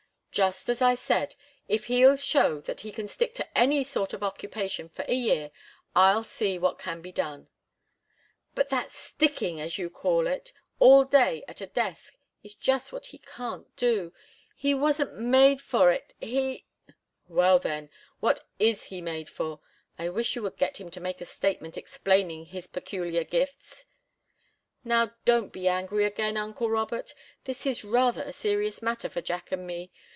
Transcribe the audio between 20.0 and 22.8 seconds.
wish you would get him to make a statement explaining his